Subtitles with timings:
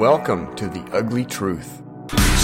[0.00, 1.82] Welcome to the ugly truth.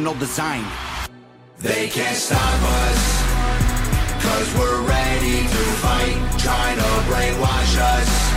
[0.00, 0.64] situational design.
[1.58, 3.22] They can't stop us,
[4.22, 8.30] cause we're ready to fight, trying to brainwash us.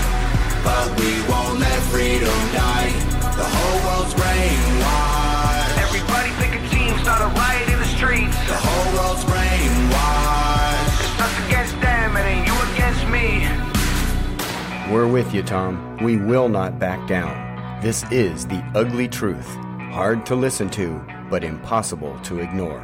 [0.63, 2.91] But we won't let freedom die.
[3.35, 5.77] The whole world's brainwashed.
[5.77, 8.35] Everybody pick a team, start a riot in the streets.
[8.47, 10.99] The whole world's brainwashed.
[10.99, 13.47] It's us against them, it ain't you against me.
[14.93, 15.97] We're with you, Tom.
[16.01, 17.81] We will not back down.
[17.81, 19.47] This is the ugly truth.
[19.91, 22.83] Hard to listen to, but impossible to ignore.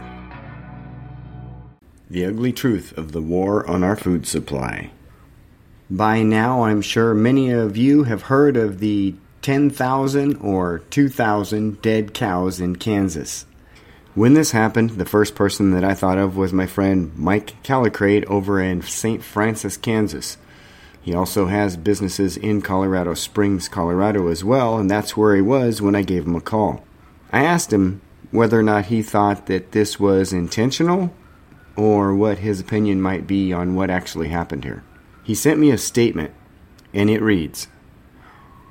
[2.09, 4.91] The ugly truth of the war on our food supply.
[5.89, 12.13] By now, I'm sure many of you have heard of the 10,000 or 2,000 dead
[12.13, 13.45] cows in Kansas.
[14.15, 18.25] When this happened, the first person that I thought of was my friend Mike Callicrate
[18.25, 19.23] over in St.
[19.23, 20.37] Francis, Kansas.
[21.01, 25.81] He also has businesses in Colorado Springs, Colorado as well, and that's where he was
[25.81, 26.83] when I gave him a call.
[27.31, 31.13] I asked him whether or not he thought that this was intentional
[31.75, 34.83] or what his opinion might be on what actually happened here.
[35.23, 36.33] He sent me a statement,
[36.93, 37.67] and it reads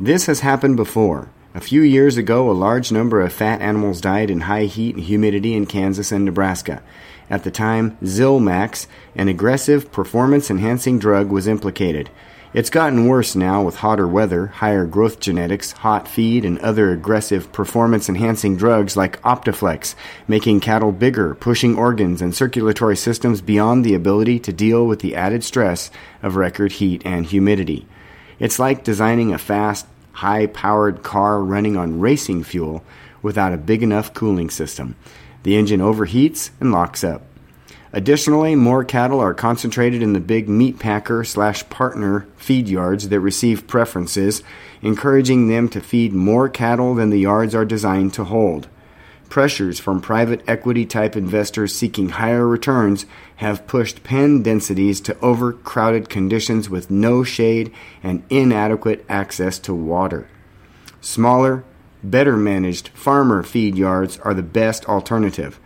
[0.00, 1.30] This has happened before.
[1.54, 5.04] A few years ago, a large number of fat animals died in high heat and
[5.04, 6.82] humidity in Kansas and Nebraska.
[7.30, 12.10] At the time, Zilmax, an aggressive performance enhancing drug, was implicated.
[12.54, 17.52] It's gotten worse now with hotter weather, higher growth genetics, hot feed, and other aggressive
[17.52, 19.94] performance enhancing drugs like Optaflexx,
[20.26, 25.14] making cattle bigger, pushing organs and circulatory systems beyond the ability to deal with the
[25.14, 25.90] added stress
[26.22, 27.86] of record heat and humidity.
[28.38, 32.82] It's like designing a fast, high powered car running on racing fuel
[33.20, 34.96] without a big enough cooling system.
[35.42, 37.27] The engine overheats and locks up.
[37.98, 43.18] Additionally, more cattle are concentrated in the big meat packer slash partner feed yards that
[43.18, 44.40] receive preferences,
[44.82, 48.68] encouraging them to feed more cattle than the yards are designed to hold.
[49.28, 53.04] Pressures from private equity type investors seeking higher returns
[53.38, 60.28] have pushed pen densities to overcrowded conditions with no shade and inadequate access to water.
[61.00, 61.64] Smaller,
[62.04, 65.58] better managed farmer feed yards are the best alternative.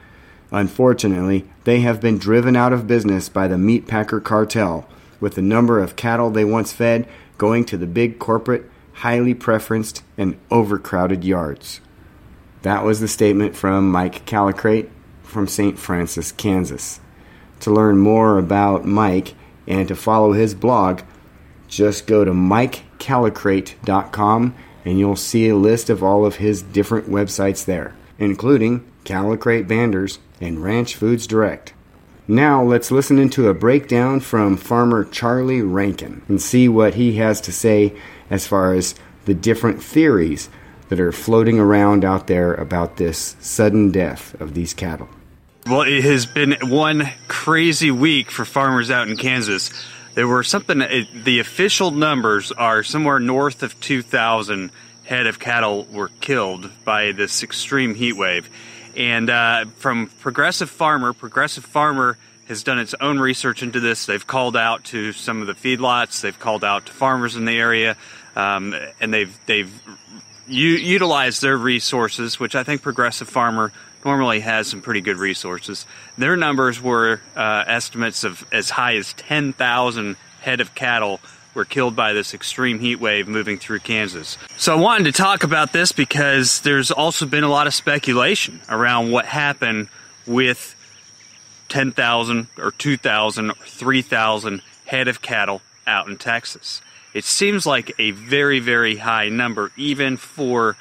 [0.52, 4.86] Unfortunately, they have been driven out of business by the meatpacker cartel,
[5.18, 7.08] with the number of cattle they once fed
[7.38, 11.80] going to the big corporate, highly preferenced, and overcrowded yards.
[12.60, 14.90] That was the statement from Mike Callicrate
[15.22, 15.78] from St.
[15.78, 17.00] Francis, Kansas.
[17.60, 19.32] To learn more about Mike
[19.66, 21.00] and to follow his blog,
[21.66, 24.54] just go to mikecallicrate.com
[24.84, 30.18] and you'll see a list of all of his different websites there, including Callicrate Banders
[30.42, 31.72] and Ranch Foods Direct.
[32.28, 37.40] Now let's listen into a breakdown from farmer Charlie Rankin and see what he has
[37.42, 37.94] to say
[38.28, 38.94] as far as
[39.24, 40.50] the different theories
[40.88, 45.08] that are floating around out there about this sudden death of these cattle.
[45.66, 49.70] Well, it has been one crazy week for farmers out in Kansas.
[50.14, 54.70] There were something, it, the official numbers are somewhere north of 2,000
[55.04, 58.48] head of cattle were killed by this extreme heat wave.
[58.96, 64.06] And uh, from Progressive Farmer, Progressive Farmer has done its own research into this.
[64.06, 67.58] They've called out to some of the feedlots, they've called out to farmers in the
[67.58, 67.96] area,
[68.36, 69.72] um, and they've they've
[70.46, 73.72] u- utilized their resources, which I think Progressive Farmer
[74.04, 75.86] normally has some pretty good resources.
[76.18, 81.20] Their numbers were uh, estimates of as high as 10,000 head of cattle
[81.54, 84.38] were killed by this extreme heat wave moving through Kansas.
[84.56, 88.60] So I wanted to talk about this because there's also been a lot of speculation
[88.68, 89.88] around what happened
[90.26, 90.74] with
[91.68, 96.82] 10,000 or 2,000 or 3,000 head of cattle out in Texas.
[97.14, 100.76] It seems like a very, very high number, even for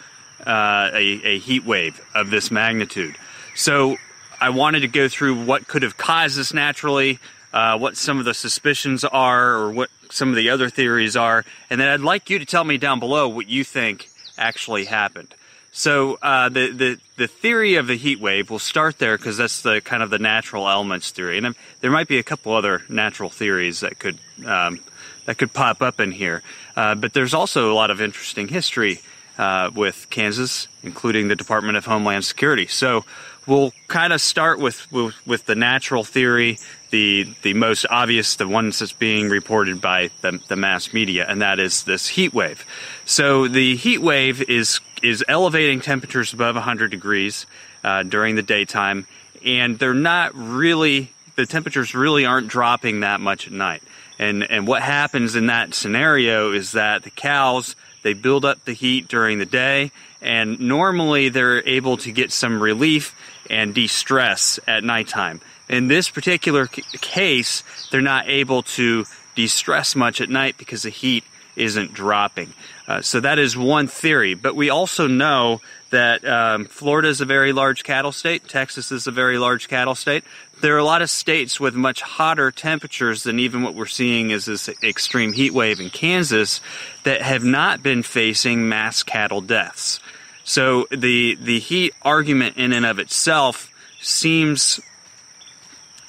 [0.46, 3.18] uh, a, a heat wave of this magnitude.
[3.56, 3.98] So
[4.40, 7.20] I wanted to go through what could have caused this naturally,
[7.54, 11.46] uh, what some of the suspicions are, or what some of the other theories are,
[11.70, 15.34] and then I'd like you to tell me down below what you think actually happened.
[15.72, 19.62] So uh, the, the the theory of the heat wave, we'll start there because that's
[19.62, 23.30] the kind of the natural elements theory, and there might be a couple other natural
[23.30, 24.82] theories that could um,
[25.26, 26.44] that could pop up in here.
[26.76, 29.00] Uh, but there's also a lot of interesting history
[29.38, 32.68] uh, with Kansas, including the Department of Homeland Security.
[32.68, 33.06] So
[33.48, 36.58] we'll kind of start with, with, with the natural theory,
[36.92, 41.42] the the most obvious, the ones that's being reported by the, the mass media, and
[41.42, 42.66] that is this heat wave.
[43.06, 47.46] So the heat wave is is elevating temperatures above 100 degrees
[47.84, 49.08] uh, during the daytime,
[49.44, 53.82] and they're not really the temperatures really aren't dropping that much at night.
[54.20, 58.74] And and what happens in that scenario is that the cows they build up the
[58.74, 63.16] heat during the day, and normally they're able to get some relief
[63.50, 65.42] and de-stress at nighttime.
[65.70, 69.06] In this particular c- case, they're not able to
[69.36, 71.24] de-stress much at night because the heat
[71.56, 72.54] isn't dropping.
[72.88, 74.34] Uh, so that is one theory.
[74.34, 78.48] But we also know that um, Florida is a very large cattle state.
[78.48, 80.24] Texas is a very large cattle state.
[80.62, 84.32] There are a lot of states with much hotter temperatures than even what we're seeing
[84.32, 86.62] as this extreme heat wave in Kansas
[87.04, 90.00] that have not been facing mass cattle deaths.
[90.44, 93.72] So the the heat argument in and of itself
[94.02, 94.80] seems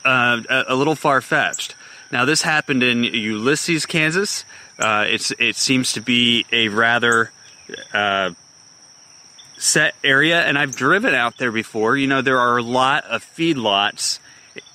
[0.04, 1.75] uh, a, a little far fetched.
[2.10, 4.44] Now this happened in Ulysses, Kansas.
[4.78, 7.31] Uh, it's it seems to be a rather
[7.94, 8.32] uh,
[9.56, 11.96] set area, and I've driven out there before.
[11.96, 14.19] You know, there are a lot of feedlots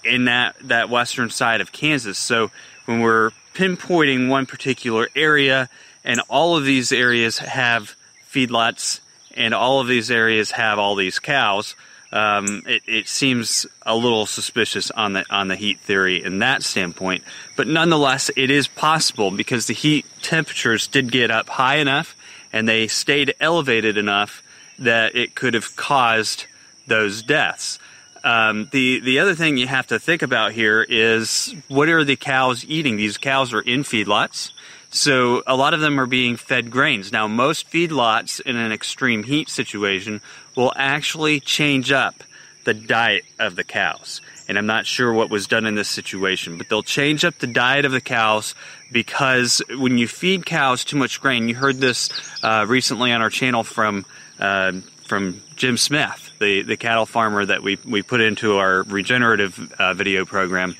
[0.03, 2.17] in that that western side of Kansas.
[2.17, 2.51] So
[2.85, 5.69] when we're pinpointing one particular area,
[6.03, 7.95] and all of these areas have
[8.31, 9.01] feedlots,
[9.35, 11.75] and all of these areas have all these cows.
[12.11, 16.63] Um, it, it, seems a little suspicious on the on the heat theory in that
[16.63, 17.23] standpoint,
[17.57, 22.15] but nonetheless, it is possible because the heat temperatures did get up high enough
[22.53, 24.41] and they stayed elevated enough
[24.79, 26.45] that it could have caused
[26.87, 27.77] those deaths.
[28.23, 32.15] Um, the the other thing you have to think about here is what are the
[32.15, 32.97] cows eating?
[32.97, 34.51] These cows are in feedlots.
[34.89, 37.11] So a lot of them are being fed grains.
[37.11, 40.21] Now, most feedlots in an extreme heat situation
[40.55, 42.23] will actually change up
[42.63, 44.21] the diet of the cows.
[44.47, 47.47] And I'm not sure what was done in this situation, but they'll change up the
[47.47, 48.55] diet of the cows
[48.91, 52.09] because when you feed cows too much grain, you heard this
[52.43, 54.05] uh, recently on our channel from
[54.39, 54.73] uh,
[55.07, 59.93] from Jim Smith, the, the cattle farmer that we, we put into our regenerative uh,
[59.93, 60.75] video program.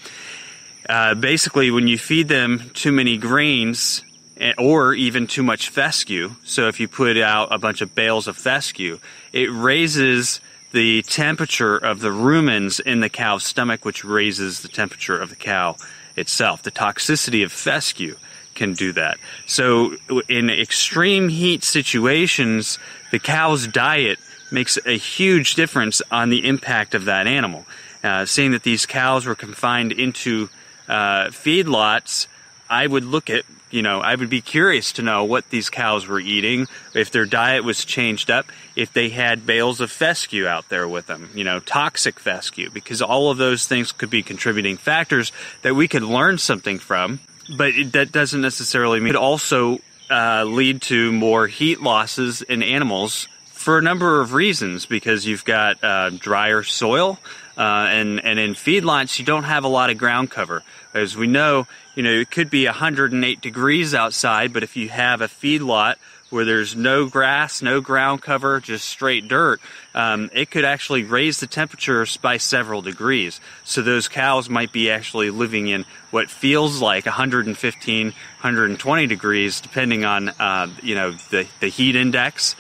[0.88, 4.04] Uh, basically, when you feed them too many grains
[4.40, 8.28] eh, or even too much fescue, so if you put out a bunch of bales
[8.28, 9.00] of fescue,
[9.34, 10.40] it raises
[10.72, 15.36] the temperature of the rumens in the cow's stomach, which raises the temperature of the
[15.36, 15.76] cow
[16.16, 16.64] itself.
[16.64, 18.18] The toxicity of fescue
[18.58, 19.18] can do that.
[19.46, 19.96] So,
[20.28, 22.78] in extreme heat situations,
[23.12, 24.20] the cow's diet
[24.52, 27.66] makes a huge difference on the impact of that animal.
[28.04, 30.50] Uh, seeing that these cows were confined into
[30.88, 32.28] uh, feedlots,
[32.70, 36.08] I would look at, you know, I would be curious to know what these cows
[36.08, 38.46] were eating, if their diet was changed up,
[38.76, 43.02] if they had bales of fescue out there with them, you know, toxic fescue, because
[43.02, 45.32] all of those things could be contributing factors
[45.62, 47.20] that we could learn something from.
[47.50, 49.80] But it, that doesn't necessarily mean it also
[50.10, 55.44] uh, lead to more heat losses in animals for a number of reasons because you've
[55.44, 57.20] got uh, drier soil
[57.58, 60.64] uh, and and in feedlots you don't have a lot of ground cover.
[60.94, 65.22] As we know you know it could be 108 degrees outside but if you have
[65.22, 65.96] a feedlot
[66.30, 69.60] where there's no grass no ground cover just straight dirt
[69.94, 74.90] um, it could actually raise the temperatures by several degrees so those cows might be
[74.90, 81.48] actually living in what feels like 115 120 degrees depending on uh, you know the,
[81.60, 82.56] the heat index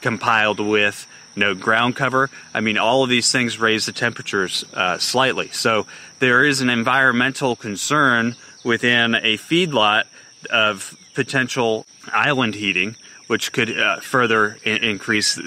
[0.00, 1.06] compiled with
[1.36, 2.30] no ground cover.
[2.54, 5.48] I mean, all of these things raise the temperatures uh, slightly.
[5.48, 5.86] So
[6.18, 10.04] there is an environmental concern within a feedlot
[10.50, 12.96] of potential island heating,
[13.30, 15.38] which could uh, further increase.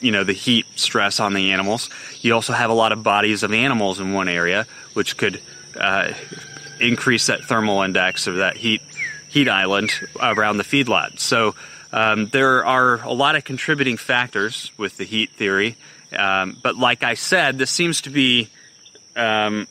[0.00, 1.90] You know the heat stress on the animals.
[2.20, 5.42] You also have a lot of bodies of animals in one area, which could
[5.76, 6.12] uh,
[6.78, 8.80] increase that thermal index of that heat
[9.28, 9.90] heat island
[10.22, 11.18] around the feedlot.
[11.18, 11.56] So
[11.92, 15.76] um, there are a lot of contributing factors with the heat theory,
[16.16, 18.48] um, but like I said, this seems to be
[19.16, 19.66] um,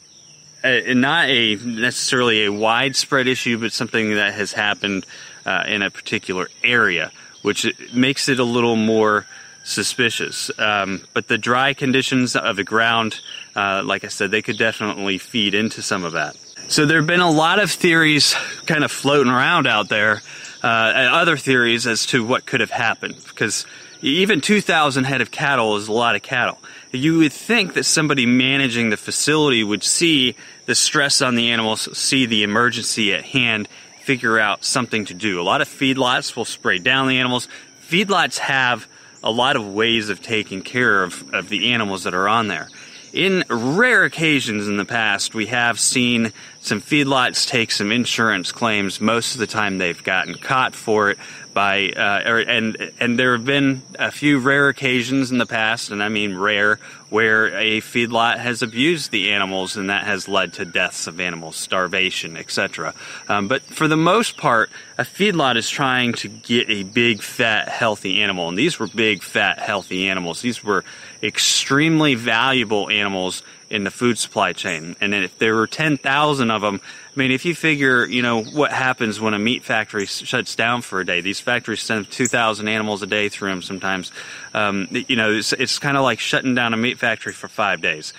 [0.62, 5.05] a, not a necessarily a widespread issue, but something that has happened
[5.46, 9.25] uh, in a particular area, which makes it a little more
[9.63, 10.51] suspicious.
[10.58, 13.19] Um, but the dry conditions of the ground,
[13.55, 16.36] uh, like I said, they could definitely feed into some of that.
[16.67, 20.22] So there have been a lot of theories kind of floating around out there
[20.63, 23.65] uh, other theories as to what could have happened because
[24.01, 26.58] even 2,000 head of cattle is a lot of cattle.
[26.91, 31.98] You would think that somebody managing the facility would see the stress on the animals,
[31.98, 33.67] see the emergency at hand,
[34.10, 35.39] figure out something to do.
[35.39, 37.48] A lot of feedlots will spray down the animals,
[37.88, 38.88] feedlots have
[39.22, 42.70] a lot of ways of taking care of, of the animals that are on there.
[43.13, 49.00] In rare occasions in the past, we have seen some feedlots take some insurance claims.
[49.00, 51.18] Most of the time, they've gotten caught for it
[51.54, 55.89] by, uh, er, and and there have been a few rare occasions in the past,
[55.89, 60.54] and I mean rare, where a feedlot has abused the animals, and that has led
[60.54, 62.94] to deaths of animals, starvation, etc.
[63.30, 67.70] Um, but for the most part, a feedlot is trying to get a big, fat,
[67.70, 70.42] healthy animal, and these were big, fat, healthy animals.
[70.42, 70.84] These were
[71.24, 74.96] extremely valuable animals in the food supply chain.
[75.00, 76.82] And if there were 10,000 of them,
[77.16, 80.82] I mean, if you figure, you know, what happens when a meat factory shuts down
[80.82, 84.12] for a day, these factories send 2,000 animals a day through them sometimes.
[84.54, 87.82] Um, you know, it's, it's kind of like shutting down a meat factory for five
[87.82, 88.14] days.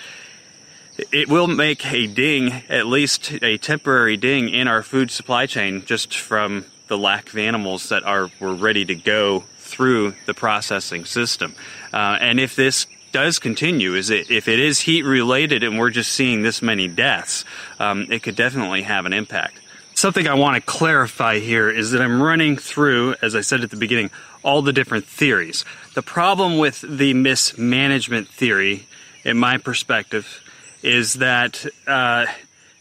[1.11, 5.83] It will make a ding, at least a temporary ding in our food supply chain
[5.85, 11.05] just from the lack of animals that are were ready to go through the processing
[11.05, 11.55] system.
[11.93, 15.89] Uh, and if this does continue, is it if it is heat related and we're
[15.89, 17.45] just seeing this many deaths,
[17.79, 19.59] um, it could definitely have an impact.
[19.93, 23.69] Something I want to clarify here is that I'm running through, as I said at
[23.69, 24.09] the beginning,
[24.43, 25.63] all the different theories.
[25.93, 28.87] The problem with the mismanagement theory,
[29.23, 30.41] in my perspective,
[30.81, 32.25] is that uh,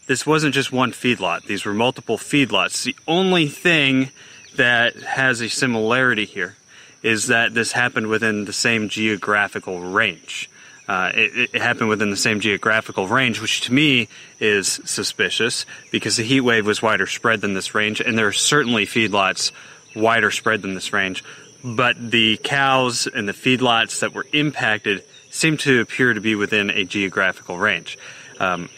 [0.07, 1.45] this wasn't just one feedlot.
[1.45, 2.85] These were multiple feedlots.
[2.85, 4.11] The only thing
[4.57, 6.57] that has a similarity here
[7.03, 10.51] is that this happened within the same geographical range.
[10.89, 14.09] Uh, it, it, happened within the same geographical range, which to me
[14.41, 18.33] is suspicious because the heat wave was wider spread than this range, and there are
[18.33, 19.53] certainly feedlots
[19.95, 21.23] wider spread than this range.
[21.63, 26.71] But the cows and the feedlots that were impacted seem to appear to be within
[26.71, 27.97] a geographical range.
[28.41, 28.69] Um,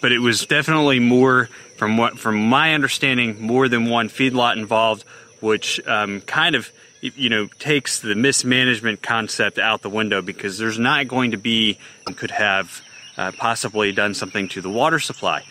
[0.00, 5.04] but it was definitely more, from what from my understanding, more than one feedlot involved,
[5.40, 10.78] which um, kind of you know takes the mismanagement concept out the window because there's
[10.78, 12.82] not going to be and could have
[13.16, 15.44] uh, possibly done something to the water supply,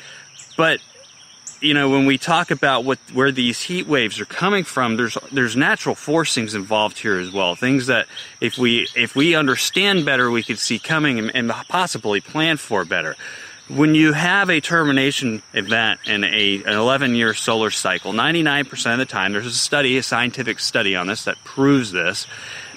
[0.58, 0.79] but
[1.62, 5.18] you know when we talk about what where these heat waves are coming from there's
[5.32, 7.56] there's natural forcings involved here as well.
[7.56, 8.08] Things that
[8.39, 12.86] if we if we understand better we could see coming and, and possibly plan for
[12.86, 13.15] better
[13.69, 18.97] when you have a termination event in a, an 11 year solar cycle, 99% of
[18.97, 22.25] the time, there's a study, a scientific study on this that proves this.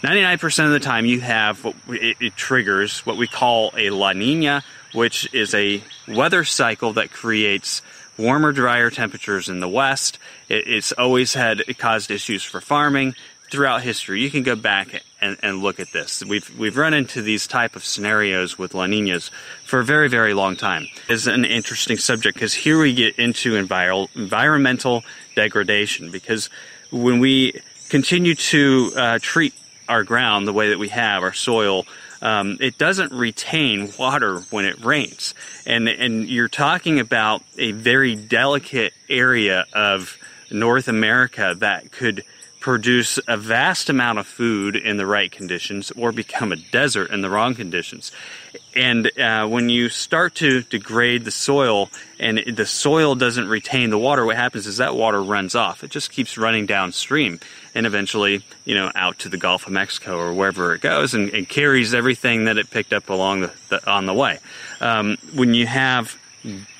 [0.02, 4.12] 99% of the time, you have what it, it triggers what we call a La
[4.12, 7.80] Nina, which is a weather cycle that creates
[8.18, 10.18] warmer, drier temperatures in the west.
[10.48, 13.14] It, it's always had it caused issues for farming
[13.52, 14.22] throughout history.
[14.22, 16.24] You can go back and, and, look at this.
[16.24, 19.30] We've we've run into these type of scenarios with La Ninas
[19.64, 20.88] for a very very long time.
[21.08, 25.04] It's an interesting subject because here we get into enviro- environmental
[25.36, 26.48] degradation because
[26.90, 29.54] when we continue to uh, treat
[29.88, 31.84] our ground the way that we have our soil.
[32.22, 35.34] Um, it doesn't retain water when it rains,
[35.66, 40.16] and and you're talking about a very delicate area of
[40.50, 42.22] North America that could
[42.62, 47.20] produce a vast amount of food in the right conditions or become a desert in
[47.20, 48.12] the wrong conditions.
[48.76, 51.90] And uh, when you start to degrade the soil
[52.20, 55.82] and the soil doesn't retain the water, what happens is that water runs off.
[55.82, 57.40] It just keeps running downstream
[57.74, 61.30] and eventually, you know, out to the Gulf of Mexico or wherever it goes and,
[61.30, 64.38] and carries everything that it picked up along the, the on the way.
[64.80, 66.16] Um, when you have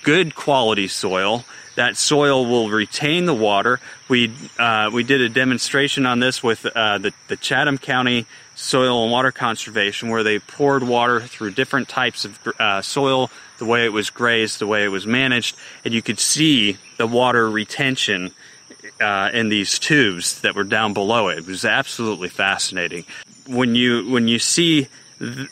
[0.05, 3.81] good quality soil, that soil will retain the water.
[4.09, 9.03] We uh, we did a demonstration on this with uh, the the Chatham County Soil
[9.03, 13.85] and Water Conservation, where they poured water through different types of uh, soil, the way
[13.85, 18.33] it was grazed, the way it was managed, and you could see the water retention
[19.01, 21.39] uh, in these tubes that were down below it.
[21.39, 23.05] It was absolutely fascinating.
[23.47, 24.89] When you when you see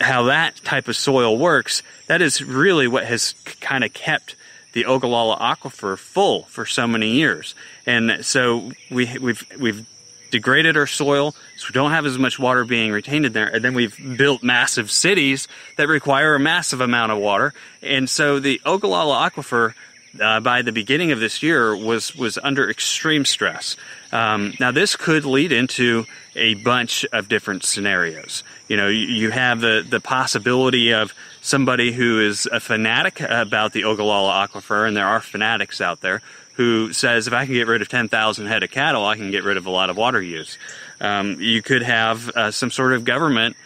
[0.00, 4.34] how that type of soil works, that is really what has kind of kept
[4.72, 7.54] the Ogallala Aquifer full for so many years.
[7.86, 9.86] And so we, we've, we've
[10.30, 13.48] degraded our soil, so we don't have as much water being retained in there.
[13.48, 17.52] And then we've built massive cities that require a massive amount of water.
[17.82, 19.74] And so the Ogallala Aquifer,
[20.18, 23.76] uh, by the beginning of this year, was was under extreme stress.
[24.12, 28.42] Um, now, this could lead into a bunch of different scenarios.
[28.68, 33.72] You know, you, you have the the possibility of somebody who is a fanatic about
[33.72, 36.22] the Ogallala Aquifer, and there are fanatics out there
[36.54, 39.44] who says if I can get rid of 10,000 head of cattle, I can get
[39.44, 40.58] rid of a lot of water use.
[41.00, 43.56] Um, you could have uh, some sort of government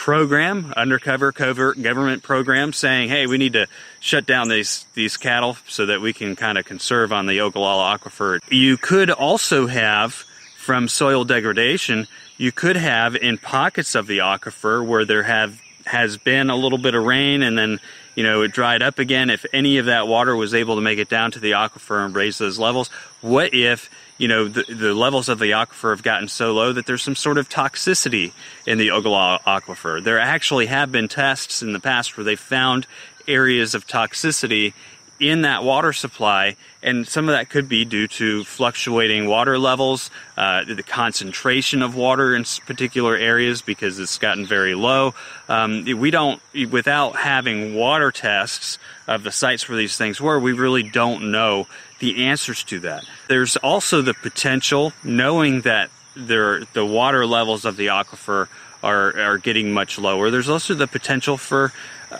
[0.00, 3.66] program, undercover, covert government program saying, hey, we need to
[4.00, 7.98] shut down these, these cattle so that we can kind of conserve on the Ogallala
[7.98, 8.40] Aquifer.
[8.50, 10.14] You could also have,
[10.56, 12.06] from soil degradation,
[12.38, 16.78] you could have in pockets of the aquifer where there have has been a little
[16.78, 17.78] bit of rain and then
[18.14, 20.98] you know it dried up again if any of that water was able to make
[20.98, 22.88] it down to the aquifer and raise those levels
[23.22, 23.90] what if
[24.20, 27.16] you know the, the levels of the aquifer have gotten so low that there's some
[27.16, 28.32] sort of toxicity
[28.66, 32.86] in the Ogallala aquifer there actually have been tests in the past where they found
[33.26, 34.74] areas of toxicity
[35.20, 40.10] in that water supply, and some of that could be due to fluctuating water levels,
[40.38, 45.14] uh, the concentration of water in particular areas because it's gotten very low.
[45.46, 50.52] Um, we don't, without having water tests of the sites where these things were, we
[50.54, 51.66] really don't know
[52.00, 53.04] the answers to that.
[53.28, 58.48] There's also the potential, knowing that there, the water levels of the aquifer
[58.82, 60.30] are, are getting much lower.
[60.30, 61.72] There's also the potential for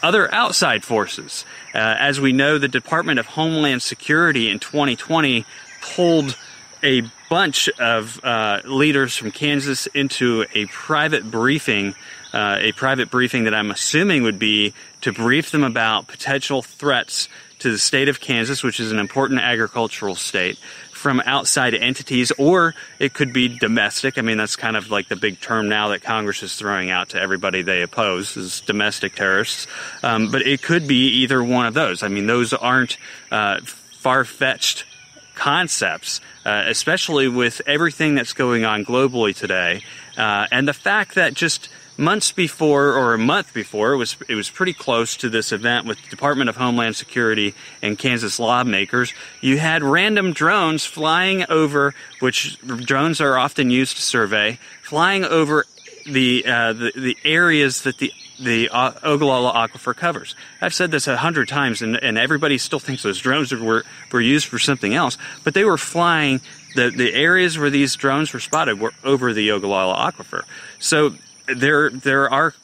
[0.02, 1.44] other outside forces.
[1.74, 5.44] Uh, as we know, the Department of Homeland Security in 2020
[5.80, 6.36] pulled
[6.82, 11.94] a bunch of uh, leaders from Kansas into a private briefing,
[12.32, 17.28] uh, a private briefing that I'm assuming would be to brief them about potential threats
[17.60, 20.58] to the state of Kansas, which is an important agricultural state,
[21.00, 24.18] from outside entities, or it could be domestic.
[24.18, 27.10] I mean, that's kind of like the big term now that Congress is throwing out
[27.10, 29.66] to everybody they oppose is domestic terrorists.
[30.02, 32.02] Um, but it could be either one of those.
[32.02, 32.98] I mean, those aren't
[33.30, 34.84] uh, far fetched
[35.34, 39.82] concepts, uh, especially with everything that's going on globally today,
[40.18, 41.70] uh, and the fact that just
[42.00, 45.86] months before or a month before it was it was pretty close to this event
[45.86, 51.94] with the Department of Homeland Security and Kansas lawmakers you had random drones flying over
[52.20, 55.66] which drones are often used to survey flying over
[56.06, 60.34] the uh, the, the areas that the the uh, Ogallala Aquifer covers.
[60.62, 64.20] I've said this a hundred times, and, and everybody still thinks those drones were, were
[64.20, 66.40] used for something else, but they were flying.
[66.74, 70.44] The, the areas where these drones were spotted were over the Ogallala Aquifer.
[70.78, 71.16] So
[71.54, 72.54] there there are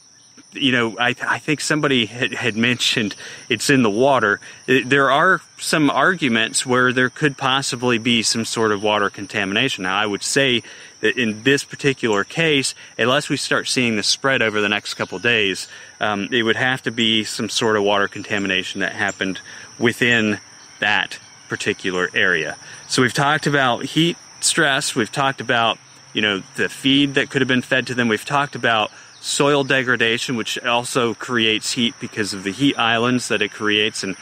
[0.57, 3.15] you know, I, I think somebody had, had, mentioned
[3.49, 4.41] it's in the water.
[4.67, 9.85] There are some arguments where there could possibly be some sort of water contamination.
[9.85, 10.63] Now, I would say
[11.01, 15.19] that in this particular case, unless we start seeing the spread over the next couple
[15.19, 15.69] days,
[16.01, 19.41] um, it would have to be some sort of water contamination that happened
[19.79, 20.41] within
[20.81, 21.19] that
[21.49, 22.57] particular area.
[22.89, 24.95] So we've talked about heat stress.
[24.95, 25.79] We've talked about
[26.17, 28.09] you know, the feed that could have been fed to them.
[28.09, 33.43] We've talked about soil degradation, which also creates heat because of the heat islands that
[33.43, 34.03] it creates.
[34.03, 34.17] And,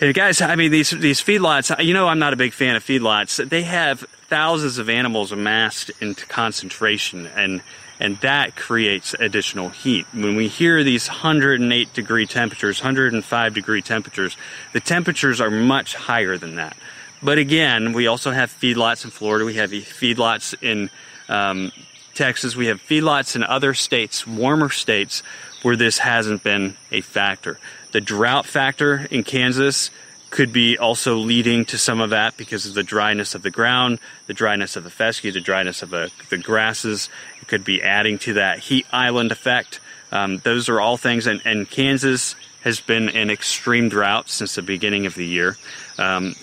[0.00, 2.82] and guys, I mean, these, these feedlots, you know, I'm not a big fan of
[2.82, 3.48] feedlots.
[3.48, 7.62] They have thousands of animals amassed into concentration and,
[8.00, 10.06] and that creates additional heat.
[10.12, 14.36] When we hear these 108 degree temperatures, 105 degree temperatures,
[14.72, 16.76] the temperatures are much higher than that.
[17.22, 19.44] But again, we also have feedlots in Florida.
[19.44, 20.90] We have feedlots in
[21.28, 21.72] um,
[22.14, 22.56] Texas.
[22.56, 25.22] We have feedlots in other states, warmer states,
[25.62, 27.58] where this hasn't been a factor.
[27.92, 29.90] The drought factor in Kansas
[30.30, 33.98] could be also leading to some of that because of the dryness of the ground,
[34.26, 37.08] the dryness of the fescue, the dryness of the, the grasses.
[37.40, 39.80] It could be adding to that heat island effect.
[40.12, 44.62] Um, those are all things, and, and, Kansas has been in extreme drought since the
[44.62, 45.56] beginning of the year.
[45.98, 46.34] Um,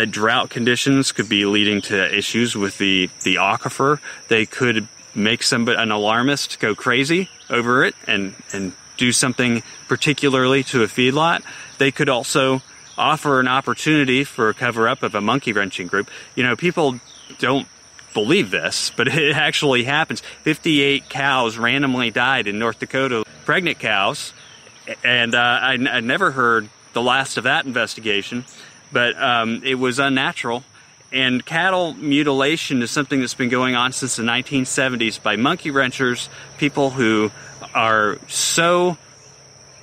[0.00, 3.98] that drought conditions could be leading to issues with the, the aquifer.
[4.28, 10.62] They could make somebody an alarmist go crazy over it and, and do something particularly
[10.64, 11.42] to a feedlot.
[11.76, 12.62] They could also
[12.96, 16.10] offer an opportunity for a cover up of a monkey wrenching group.
[16.34, 16.98] You know, people
[17.38, 17.68] don't
[18.14, 20.22] believe this, but it actually happens.
[20.44, 24.32] 58 cows randomly died in North Dakota, pregnant cows,
[25.04, 28.46] and uh, never heard the last of that investigation
[28.92, 30.64] but um, it was unnatural.
[31.12, 36.28] And cattle mutilation is something that's been going on since the 1970s by monkey wrenchers,
[36.56, 37.32] people who
[37.74, 38.96] are so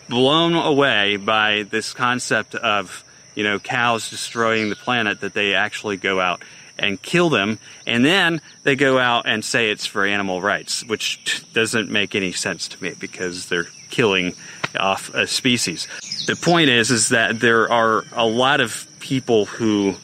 [0.09, 3.03] blown away by this concept of
[3.35, 6.41] you know cows destroying the planet that they actually go out
[6.79, 11.43] and kill them and then they go out and say it's for animal rights which
[11.53, 14.33] doesn't make any sense to me because they're killing
[14.79, 15.87] off a species
[16.27, 19.95] the point is is that there are a lot of people who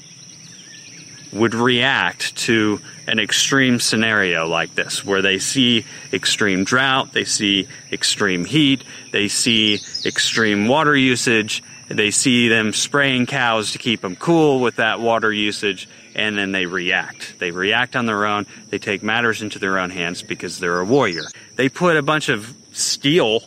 [1.34, 7.68] would react to an extreme scenario like this, where they see extreme drought, they see
[7.92, 14.16] extreme heat, they see extreme water usage, they see them spraying cows to keep them
[14.16, 17.38] cool with that water usage, and then they react.
[17.40, 20.86] They react on their own, they take matters into their own hands because they're a
[20.86, 21.24] warrior.
[21.56, 23.44] They put a bunch of steel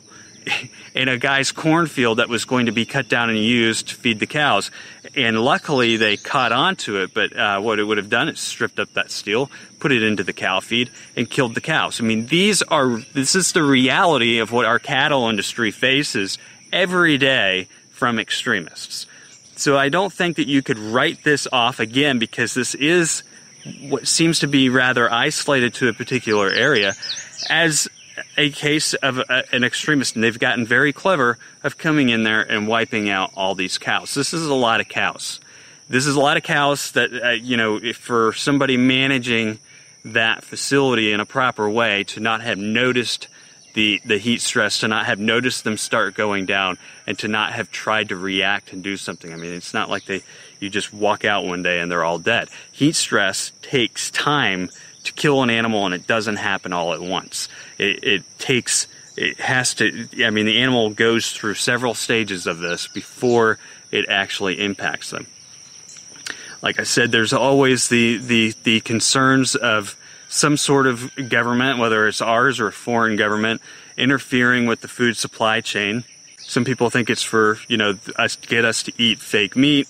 [0.94, 4.18] in a guy's cornfield that was going to be cut down and used to feed
[4.18, 4.70] the cows.
[5.14, 7.14] And luckily, they caught onto it.
[7.14, 10.24] But uh, what it would have done is stripped up that steel, put it into
[10.24, 12.00] the cow feed, and killed the cows.
[12.00, 16.38] I mean, these are this is the reality of what our cattle industry faces
[16.72, 19.06] every day from extremists.
[19.56, 23.22] So I don't think that you could write this off again because this is
[23.80, 26.94] what seems to be rather isolated to a particular area
[27.48, 27.88] as
[28.36, 32.42] a case of a, an extremist, and they've gotten very clever of coming in there
[32.42, 34.14] and wiping out all these cows.
[34.14, 35.40] This is a lot of cows.
[35.88, 39.58] This is a lot of cows that, uh, you know, for somebody managing
[40.04, 43.28] that facility in a proper way to not have noticed
[43.74, 47.52] the, the heat stress, to not have noticed them start going down, and to not
[47.52, 49.32] have tried to react and do something.
[49.32, 50.22] I mean, it's not like they
[50.60, 52.48] you just walk out one day and they're all dead.
[52.72, 54.70] Heat stress takes time
[55.06, 57.48] to kill an animal, and it doesn't happen all at once.
[57.78, 60.08] It, it takes it has to.
[60.24, 63.58] I mean, the animal goes through several stages of this before
[63.90, 65.26] it actually impacts them.
[66.62, 69.96] Like I said, there's always the the the concerns of
[70.28, 73.62] some sort of government, whether it's ours or a foreign government,
[73.96, 76.04] interfering with the food supply chain.
[76.38, 79.88] Some people think it's for, you know, us get us to eat fake meat.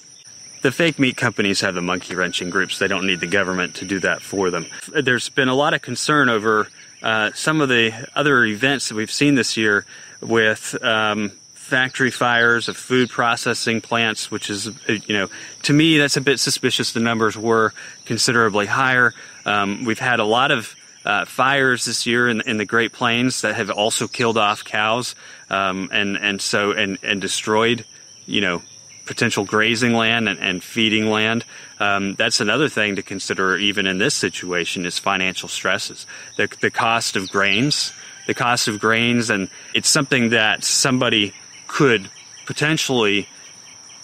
[0.67, 2.81] The fake meat companies have the monkey wrenching groups.
[2.81, 4.67] They don't need the government to do that for them.
[4.89, 6.67] There's been a lot of concern over
[7.05, 9.87] uh, some of the other events that we've seen this year
[10.21, 15.29] with um, factory fires of food processing plants, which is, you know,
[15.63, 16.91] to me, that's a bit suspicious.
[16.91, 17.73] The numbers were
[18.05, 19.15] considerably higher.
[19.45, 20.75] Um, we've had a lot of
[21.05, 25.15] uh, fires this year in, in, the Great Plains that have also killed off cows
[25.49, 27.85] um, and and so and and destroyed,
[28.27, 28.63] you know,
[29.07, 31.45] potential grazing land and, and feeding land.
[31.81, 36.07] Um, that's another thing to consider, even in this situation, is financial stresses.
[36.37, 37.93] The, the cost of grains,
[38.27, 41.33] the cost of grains, and it's something that somebody
[41.67, 42.11] could
[42.47, 43.29] potentially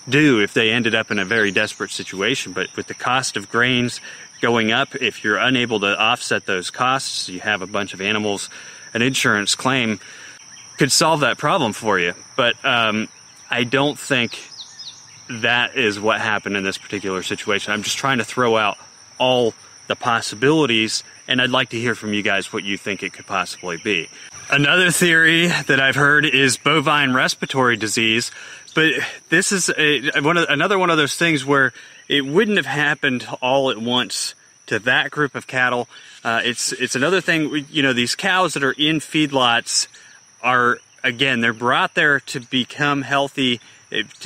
[0.08, 2.52] do if they ended up in a very desperate situation.
[2.52, 4.00] But with the cost of grains
[4.40, 8.50] going up, if you're unable to offset those costs, you have a bunch of animals,
[8.94, 10.00] an insurance claim
[10.78, 12.14] could solve that problem for you.
[12.36, 13.08] But um,
[13.50, 14.38] I don't think
[15.40, 17.73] that is what happened in this particular situation.
[17.73, 18.79] I'm just trying to throw out
[19.18, 19.55] all
[19.88, 23.27] the possibilities, and I'd like to hear from you guys what you think it could
[23.27, 24.09] possibly be.
[24.51, 28.31] Another theory that I've heard is bovine respiratory disease,
[28.75, 28.92] but
[29.29, 31.73] this is a, one of, another one of those things where
[32.09, 34.35] it wouldn't have happened all at once
[34.66, 35.88] to that group of cattle.
[36.25, 37.66] Uh, it's it's another thing.
[37.71, 39.88] You know, these cows that are in feedlots
[40.42, 43.61] are again they're brought there to become healthy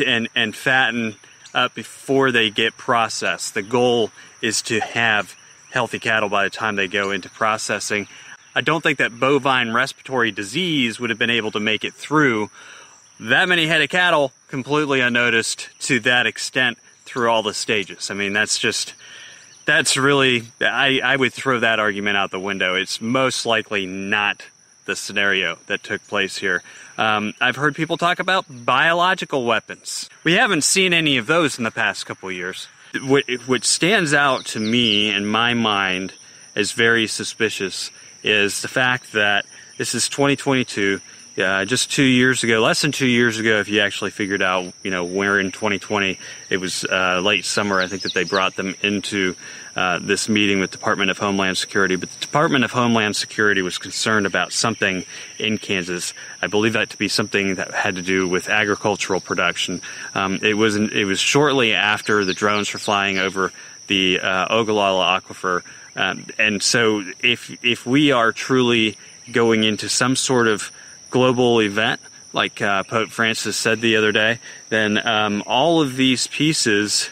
[0.05, 1.16] and and fatten
[1.55, 3.55] up before they get processed.
[3.55, 4.11] The goal
[4.42, 5.35] is to have
[5.70, 8.09] healthy cattle by the time they go into processing.
[8.55, 12.50] I don't think that bovine respiratory disease would have been able to make it through
[13.20, 18.11] that many head of cattle completely unnoticed to that extent through all the stages.
[18.11, 18.94] I mean, that's just
[19.64, 22.74] that's really I, I would throw that argument out the window.
[22.74, 24.42] It's most likely not
[24.87, 26.62] the scenario that took place here.
[26.96, 30.09] Um, I've heard people talk about biological weapons.
[30.25, 32.68] We haven't seen any of those in the past couple years.
[33.03, 36.14] What, what stands out to me in my mind
[36.55, 37.90] as very suspicious
[38.22, 39.44] is the fact that
[39.77, 41.01] this is 2022.
[41.38, 44.72] Uh, just two years ago, less than two years ago, if you actually figured out,
[44.83, 46.18] you know, where in 2020,
[46.49, 49.35] it was uh, late summer, I think that they brought them into
[49.75, 51.96] uh, this meeting with Department of Homeland Security.
[51.96, 55.05] But the Department of Homeland Security was concerned about something
[55.38, 56.14] in Kansas.
[56.40, 59.83] I believe that to be something that had to do with agricultural production.
[60.14, 63.53] Um, it was it was shortly after the drones were flying over
[63.88, 65.62] the uh, Ogallala Aquifer
[65.96, 68.99] um, and so, if if we are truly
[69.33, 70.70] going into some sort of
[71.16, 71.98] global event,
[72.35, 77.09] like uh, Pope Francis said the other day, then um, all of these pieces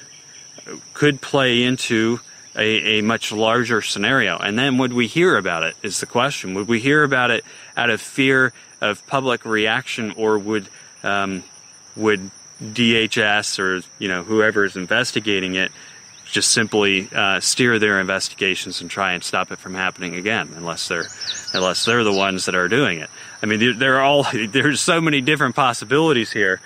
[0.93, 2.21] could play into
[2.55, 4.37] a, a, much larger scenario.
[4.37, 5.75] And then would we hear about it?
[5.83, 6.53] Is the question.
[6.53, 7.47] Would we hear about it
[7.79, 10.69] out of fear of public reaction, or would
[11.03, 11.43] um,
[11.97, 12.31] would
[12.63, 15.73] DHS or you know whoever is investigating it
[16.35, 20.89] just simply uh, steer their investigations and try and stop it from happening again, unless
[20.89, 21.07] they're
[21.55, 23.09] unless they're the ones that are doing it.
[23.41, 26.61] I mean, there are all there's so many different possibilities here.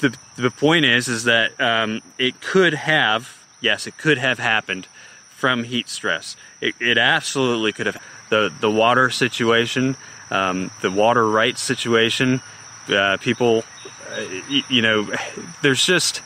[0.00, 4.86] The the point is is that um, it could have yes, it could have happened
[5.30, 6.36] from heat stress.
[6.60, 9.96] It, it absolutely could have the the water situation,
[10.30, 12.42] um, the water rights situation.
[12.90, 13.64] Uh, people,
[14.12, 14.20] uh,
[14.68, 15.10] you know,
[15.62, 16.20] there's just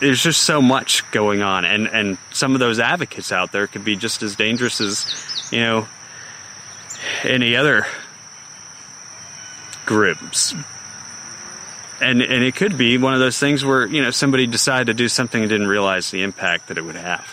[0.00, 3.84] there's just so much going on, and and some of those advocates out there could
[3.84, 5.88] be just as dangerous as you know
[7.24, 7.86] any other
[9.86, 10.54] groups.
[12.00, 14.94] And and it could be one of those things where you know somebody decided to
[14.94, 17.26] do something and didn't realize the impact that it would have.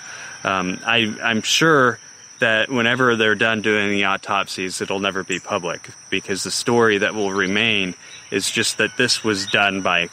[0.44, 2.00] Um, I I'm sure
[2.40, 7.14] that whenever they're done doing the autopsies, it'll never be public because the story that
[7.14, 7.96] will remain
[8.32, 10.10] is just that this was done by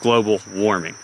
[0.00, 0.94] global warming.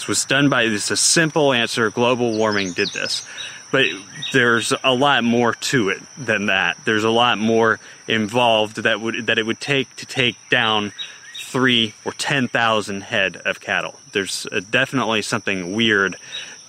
[0.00, 1.90] This was done by this a simple answer.
[1.90, 3.22] Global warming did this,
[3.70, 3.84] but
[4.32, 6.78] there's a lot more to it than that.
[6.86, 10.94] There's a lot more involved that would that it would take to take down
[11.38, 13.94] three or ten thousand head of cattle.
[14.12, 16.16] There's uh, definitely something weird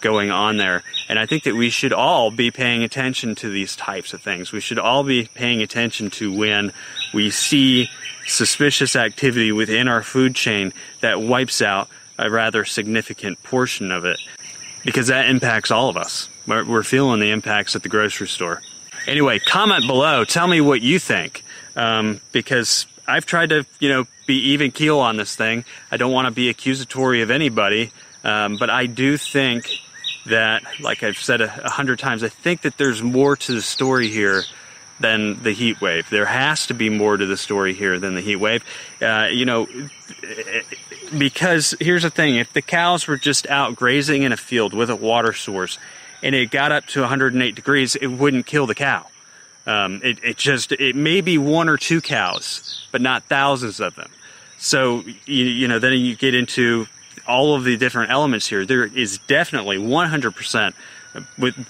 [0.01, 0.83] going on there.
[1.07, 4.51] And I think that we should all be paying attention to these types of things.
[4.51, 6.73] We should all be paying attention to when
[7.13, 7.89] we see
[8.25, 11.87] suspicious activity within our food chain that wipes out
[12.21, 14.19] a rather significant portion of it
[14.85, 16.29] because that impacts all of us.
[16.47, 18.61] We're, we're feeling the impacts at the grocery store.
[19.07, 20.23] Anyway, comment below.
[20.23, 21.43] Tell me what you think
[21.75, 25.65] um, because I've tried to, you know, be even keel on this thing.
[25.91, 27.91] I don't want to be accusatory of anybody,
[28.23, 29.79] um, but I do think
[30.27, 33.61] that, like I've said a, a hundred times, I think that there's more to the
[33.61, 34.43] story here
[34.99, 36.09] than the heat wave.
[36.09, 38.63] There has to be more to the story here than the heat wave.
[39.01, 39.67] Uh, you know,
[41.17, 44.89] because here's the thing if the cows were just out grazing in a field with
[44.89, 45.77] a water source
[46.23, 49.07] and it got up to 108 degrees, it wouldn't kill the cow.
[49.65, 53.95] Um, it, it just, it may be one or two cows, but not thousands of
[53.95, 54.09] them.
[54.57, 56.87] So, you, you know, then you get into
[57.27, 58.65] all of the different elements here.
[58.65, 60.73] There is definitely 100%
[61.37, 61.67] with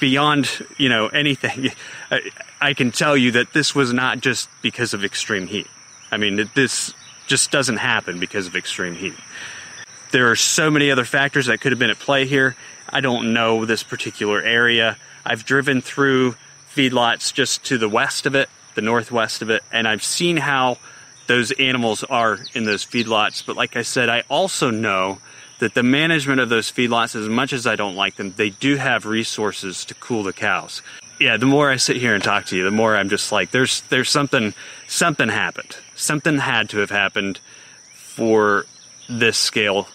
[0.00, 1.70] beyond you know anything
[2.60, 5.68] I, can tell you that this was not just because of extreme heat
[6.10, 6.92] i mean this
[7.30, 9.14] just doesn't happen because of extreme heat
[10.10, 12.56] there are so many other factors that could have been at play here
[12.88, 16.34] i don't know this particular area i've driven through
[16.74, 20.76] feedlots just to the west of it the northwest of it and i've seen how
[21.28, 25.18] those animals are in those feedlots but like i said i also know
[25.60, 28.76] that the management of those feedlots, as much as I don't like them, they do
[28.76, 30.82] have resources to cool the cows.
[31.20, 33.50] Yeah, the more I sit here and talk to you, the more I'm just like,
[33.50, 34.54] there's there's something
[34.88, 35.76] something happened.
[36.00, 37.40] Something had to have happened
[37.92, 38.66] for
[39.08, 39.88] this scale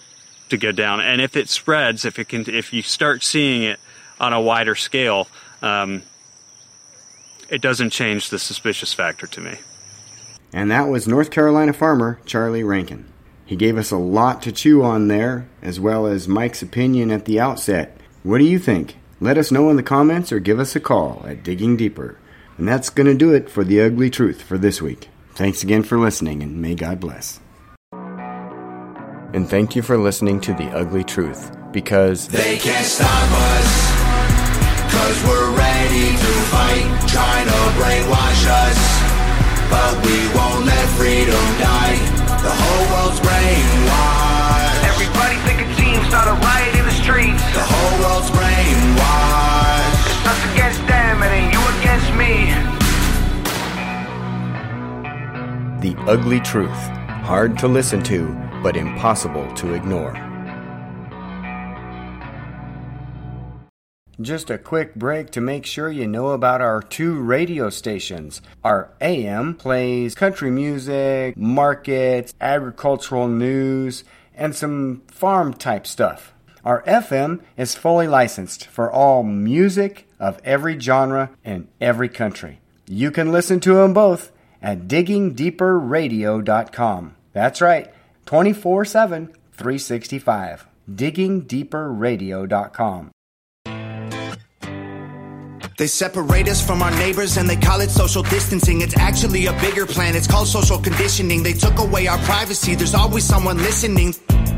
[0.48, 1.00] to go down.
[1.00, 3.80] And if it spreads, if it can, if you start seeing it
[4.20, 5.28] on a wider scale,
[5.62, 6.02] um,
[7.48, 9.56] it doesn't change the suspicious factor to me.
[10.52, 13.12] And that was North Carolina farmer Charlie Rankin.
[13.44, 17.24] He gave us a lot to chew on there, as well as Mike's opinion at
[17.24, 17.96] the outset.
[18.22, 18.96] What do you think?
[19.20, 22.18] Let us know in the comments or give us a call at Digging Deeper.
[22.58, 25.08] And that's going to do it for The Ugly Truth for this week.
[25.36, 27.40] Thanks again for listening, and may God bless.
[27.92, 33.68] And thank you for listening to The Ugly Truth, because they can't stop us.
[34.88, 38.80] Cause we're ready to fight, trying to brainwash us.
[39.68, 42.00] But we won't let freedom die.
[42.40, 44.88] The whole world's brainwashed.
[44.88, 47.44] Everybody pick a team, start a riot in the streets.
[47.52, 49.25] The whole world's brainwashed.
[55.80, 56.70] The Ugly Truth.
[56.70, 58.28] Hard to listen to,
[58.62, 60.14] but impossible to ignore.
[64.18, 68.40] Just a quick break to make sure you know about our two radio stations.
[68.64, 74.02] Our AM plays country music, markets, agricultural news,
[74.34, 76.32] and some farm type stuff.
[76.64, 82.60] Our FM is fully licensed for all music of every genre and every country.
[82.86, 87.16] You can listen to them both at diggingdeeperradio.com.
[87.32, 87.92] That's right,
[88.24, 90.66] 24 7, 365.
[90.88, 93.10] diggingdeeperradio.com.
[95.76, 98.80] They separate us from our neighbors and they call it social distancing.
[98.80, 100.16] It's actually a bigger plan.
[100.16, 101.42] It's called social conditioning.
[101.42, 102.74] They took away our privacy.
[102.74, 104.14] There's always someone listening.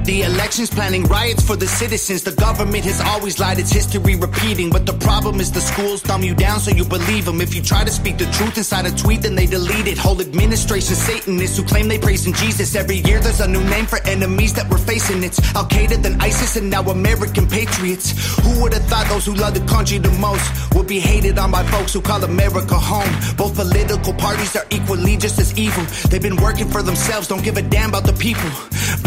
[0.08, 2.22] The elections planning riots for the citizens.
[2.22, 4.70] The government has always lied, it's history repeating.
[4.70, 7.42] But the problem is the schools dumb you down so you believe them.
[7.42, 9.98] If you try to speak the truth inside a tweet, then they delete it.
[9.98, 12.74] Whole administration Satanists who claim they praise in Jesus.
[12.74, 15.22] Every year there's a new name for enemies that we're facing.
[15.22, 18.38] It's Al Qaeda, then ISIS, and now American patriots.
[18.38, 21.50] Who would have thought those who love the country the most would be hated on
[21.50, 23.12] by folks who call America home?
[23.36, 25.84] Both political parties are equally just as evil.
[26.08, 28.50] They've been working for themselves, don't give a damn about the people.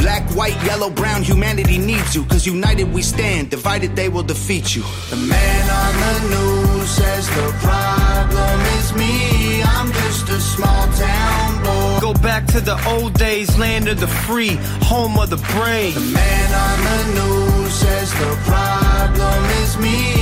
[0.02, 2.24] Black, white, yellow, brown, humanity needs you.
[2.26, 4.84] Cause united we stand, divided they will defeat you.
[5.10, 9.62] The man on the news says the problem is me.
[9.64, 12.00] I'm just a small town boy.
[12.02, 14.58] Go back to the old days, land of the free,
[14.92, 15.94] home of the brave.
[15.94, 20.21] The man on the news says the problem is me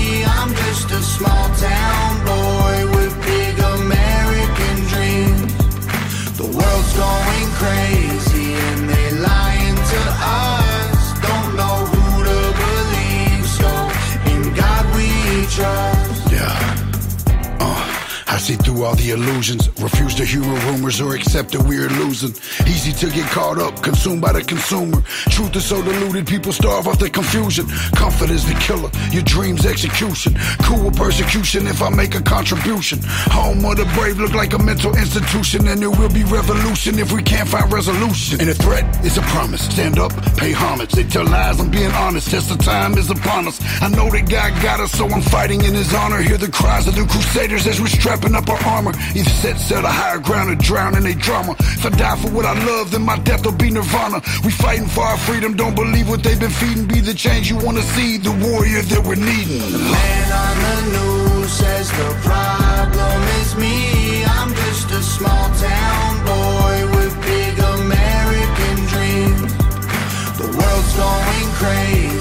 [1.19, 5.51] small town boy with big American dreams.
[6.38, 8.09] The world's going crazy.
[18.55, 19.69] Through all the illusions.
[19.79, 22.31] Refuse to hear rumors or accept that we're losing.
[22.67, 25.01] Easy to get caught up, consumed by the consumer.
[25.29, 27.67] Truth is so diluted, people starve off the confusion.
[27.95, 30.35] Comfort is the killer, your dreams execution.
[30.63, 32.99] Cool with persecution if I make a contribution.
[33.31, 37.12] Home of the brave look like a mental institution, and there will be revolution if
[37.12, 38.41] we can't find resolution.
[38.41, 39.65] And a threat is a promise.
[39.65, 40.91] Stand up, pay homage.
[40.91, 42.31] They tell lies, I'm being honest.
[42.31, 43.59] Test of time is upon us.
[43.81, 46.21] I know that God got us, so I'm fighting in His honor.
[46.21, 48.93] Hear the cries of the crusaders as we're strapping up our armor.
[49.15, 51.56] Either set sail to higher ground or drown in a drama.
[51.60, 54.21] If I die for what I love, then my death will be nirvana.
[54.43, 56.86] We fighting for our freedom, don't believe what they've been feeding.
[56.88, 59.63] Be the change you wanna see, the warrior that we're needing.
[59.75, 64.23] The man on the news says the problem is me.
[64.38, 69.52] I'm just a small town boy with big American dreams.
[70.39, 72.18] The world's going crazy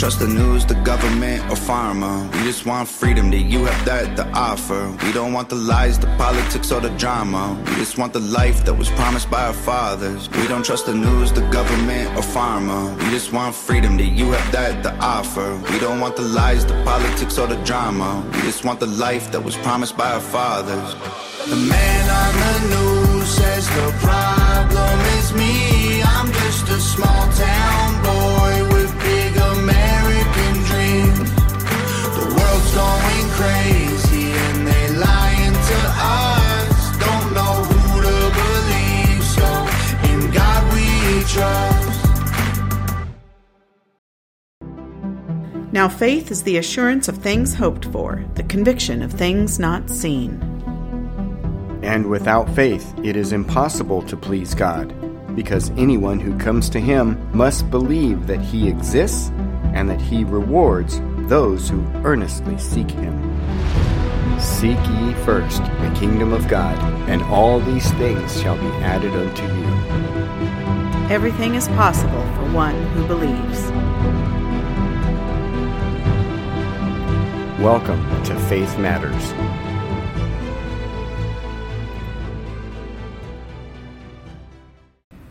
[0.00, 2.26] trust the news, the government, or pharma.
[2.32, 4.96] We just want freedom that you have that to offer.
[5.04, 7.62] We don't want the lies, the politics, or the drama.
[7.66, 10.30] We just want the life that was promised by our fathers.
[10.30, 12.96] We don't trust the news, the government, or pharma.
[12.96, 15.60] We just want freedom that you have that to offer.
[15.70, 18.26] We don't want the lies, the politics, or the drama.
[18.32, 20.94] We just want the life that was promised by our fathers.
[21.46, 24.59] The man on the news says the problem
[45.80, 50.38] Now, faith is the assurance of things hoped for, the conviction of things not seen.
[51.82, 54.92] And without faith, it is impossible to please God,
[55.34, 59.30] because anyone who comes to Him must believe that He exists
[59.72, 63.16] and that He rewards those who earnestly seek Him.
[64.38, 69.44] Seek ye first the kingdom of God, and all these things shall be added unto
[69.44, 71.10] you.
[71.10, 73.79] Everything is possible for one who believes.
[77.60, 79.32] Welcome to Faith Matters